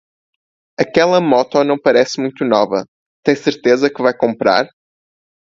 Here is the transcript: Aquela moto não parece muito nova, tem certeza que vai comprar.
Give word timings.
Aquela 0.79 1.21
moto 1.21 1.63
não 1.63 1.77
parece 1.79 2.19
muito 2.19 2.43
nova, 2.43 2.87
tem 3.23 3.35
certeza 3.35 3.87
que 3.87 4.01
vai 4.01 4.17
comprar. 4.17 4.67